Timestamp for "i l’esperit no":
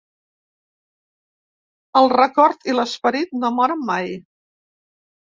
2.73-3.51